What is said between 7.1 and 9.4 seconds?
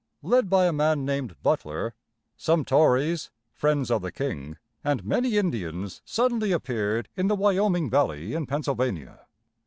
in the Wy o´ming Valley, in Pennsylvania.